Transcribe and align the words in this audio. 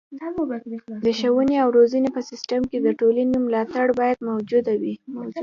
د 1.05 1.07
ښوونې 1.19 1.55
او 1.63 1.69
روزنې 1.77 2.09
په 2.15 2.21
سیستم 2.29 2.61
کې 2.69 2.77
د 2.81 2.87
ټولنې 2.99 3.37
ملاتړ 3.45 3.85
باید 3.99 4.25
موجود 4.29 4.65
وي. 4.81 4.93